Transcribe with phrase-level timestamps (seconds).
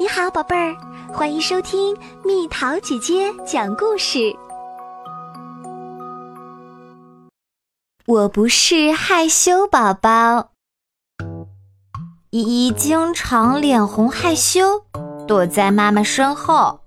[0.00, 0.76] 你好，宝贝儿，
[1.12, 4.32] 欢迎收听蜜桃姐姐讲故事。
[8.06, 10.50] 我不是害羞宝宝，
[12.30, 14.84] 依依经常脸红害羞，
[15.26, 16.78] 躲在妈妈身后，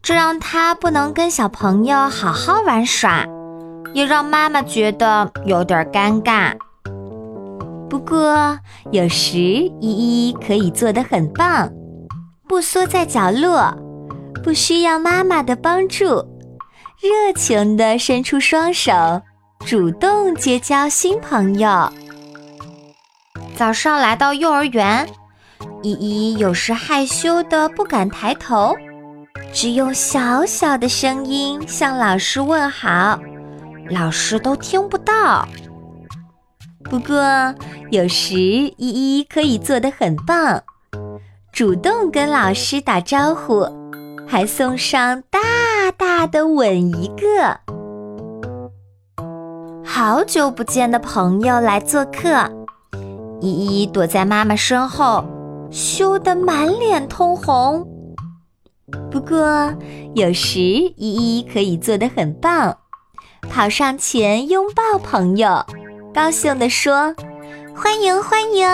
[0.00, 3.26] 这让她不能跟小朋友好好玩耍，
[3.92, 6.56] 也让妈妈觉得有点尴尬。
[7.90, 8.56] 不过
[8.92, 11.68] 有时依依可以做得很棒。
[12.54, 13.76] 不缩在角落，
[14.44, 16.24] 不需要妈妈的帮助，
[17.00, 18.92] 热情地伸出双手，
[19.66, 21.92] 主动结交新朋友。
[23.56, 25.04] 早上来到幼儿园，
[25.82, 28.72] 依依有时害羞的不敢抬头，
[29.52, 33.18] 只用小小的声音向老师问好，
[33.90, 35.44] 老师都听不到。
[36.84, 37.52] 不过
[37.90, 40.62] 有时依依可以做得很棒。
[41.54, 43.64] 主动跟老师打招呼，
[44.26, 45.38] 还送上大
[45.96, 47.60] 大的吻一个。
[49.84, 52.50] 好久不见的朋友来做客，
[53.40, 55.24] 依依躲在妈妈身后，
[55.70, 57.86] 羞得满脸通红。
[59.08, 59.72] 不过
[60.16, 62.76] 有时依依可以做得很棒，
[63.48, 65.64] 跑上前拥抱朋友，
[66.12, 67.14] 高兴地说
[67.72, 68.68] ：“欢迎欢迎。”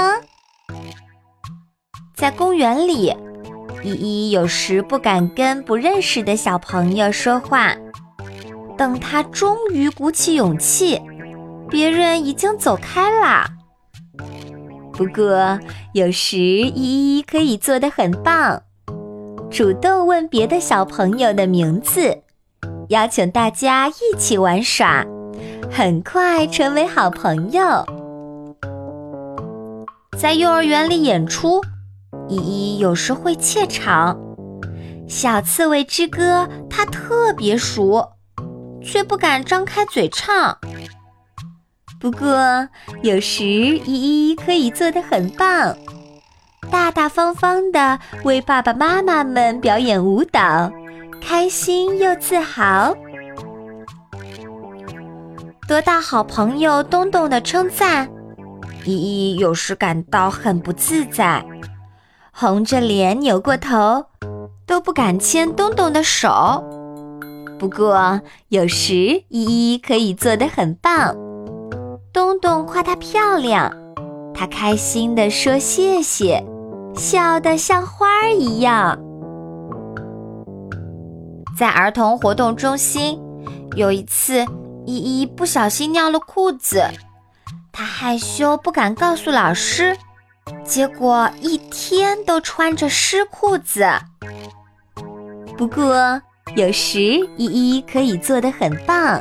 [2.20, 3.16] 在公园里，
[3.82, 7.74] 依依有时不敢跟不认识的小朋友说话。
[8.76, 11.00] 等她终于鼓起勇气，
[11.70, 13.48] 别人已经走开啦。
[14.92, 15.58] 不过
[15.94, 18.64] 有时依依可以做得很棒，
[19.50, 22.18] 主动问别的小朋友的名字，
[22.90, 25.06] 邀请大家一起玩耍，
[25.70, 27.62] 很快成为好朋友。
[30.18, 31.62] 在幼儿园里演出。
[32.30, 34.16] 依依有时会怯场，
[35.08, 38.08] 《小刺猬之歌》她特别熟，
[38.80, 40.56] 却不敢张开嘴唱。
[41.98, 42.68] 不过
[43.02, 45.76] 有时依依可以做得很棒，
[46.70, 50.70] 大大方方的为爸爸妈妈们表演舞蹈，
[51.20, 52.94] 开心又自豪。
[55.66, 58.08] 得到好朋友东东的称赞，
[58.84, 61.44] 依依有时感到很不自在。
[62.32, 64.06] 红着脸扭过头，
[64.66, 66.64] 都不敢牵东东的手。
[67.58, 68.94] 不过有时
[69.28, 71.14] 依依可以做得很棒。
[72.12, 73.70] 东东夸她漂亮，
[74.34, 76.42] 她开心地说谢谢，
[76.94, 78.98] 笑得像花儿一样。
[81.58, 83.20] 在儿童活动中心，
[83.76, 84.44] 有一次
[84.86, 86.82] 依依不小心尿了裤子，
[87.70, 89.94] 她害羞不敢告诉老师。
[90.70, 93.84] 结果一天都穿着湿裤子。
[95.58, 96.22] 不过
[96.54, 97.00] 有时
[97.36, 99.20] 依依可以做得很棒，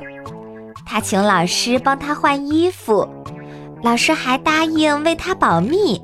[0.85, 3.09] 她请老师帮她换衣服，
[3.81, 5.99] 老师还答应为她保密，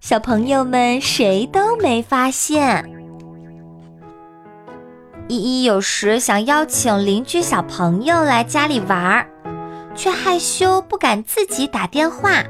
[0.00, 2.88] 小朋友们谁都没发现。
[5.26, 9.26] 依依有时想邀请邻居小朋友来家里玩，
[9.96, 12.44] 却害羞不敢自己打电话。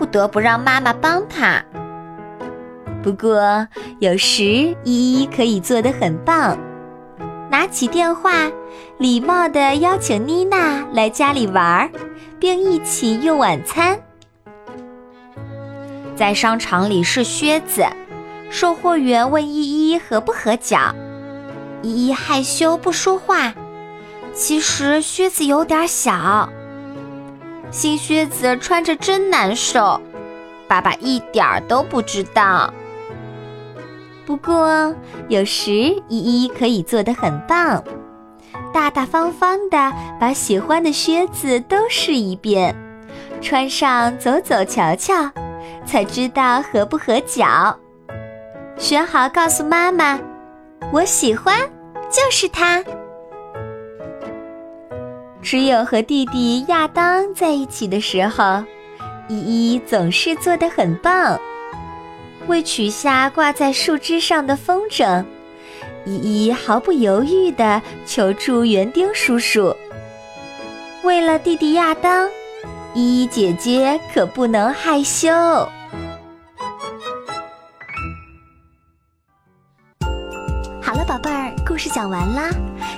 [0.00, 1.62] 不得不让妈妈帮他。
[3.02, 3.68] 不过
[3.98, 4.42] 有时
[4.82, 6.56] 依依可以做得很棒，
[7.50, 8.50] 拿起电话，
[8.96, 11.90] 礼貌地邀请妮娜来家里玩，
[12.38, 14.00] 并一起用晚餐。
[16.16, 17.84] 在商场里试靴子，
[18.48, 20.94] 售货员问依依合不合脚，
[21.82, 23.52] 依依害羞不说话。
[24.32, 26.48] 其实靴子有点小。
[27.70, 30.00] 新靴子穿着真难受，
[30.66, 32.72] 爸爸一点儿都不知道。
[34.26, 34.94] 不过
[35.28, 37.82] 有时依依可以做得很棒，
[38.72, 42.74] 大大方方的把喜欢的靴子都试一遍，
[43.40, 45.30] 穿上走走瞧瞧，
[45.84, 47.76] 才知道合不合脚。
[48.76, 50.18] 选好告诉妈妈，
[50.92, 51.56] 我喜欢，
[52.10, 52.82] 就是它。
[55.42, 58.62] 只有和弟弟亚当在一起的时候，
[59.28, 59.38] 依
[59.74, 61.38] 依总是做得很棒。
[62.46, 65.24] 为取下挂在树枝上的风筝，
[66.04, 69.74] 依依毫不犹豫地求助园丁叔叔。
[71.04, 72.28] 为了弟弟亚当，
[72.94, 75.30] 依依姐姐可不能害羞。
[80.82, 82.50] 好了，宝贝儿，故事讲完啦。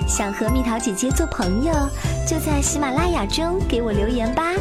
[0.07, 1.71] 想和蜜桃姐姐做朋友，
[2.25, 4.53] 就在喜马拉雅中给我留言吧。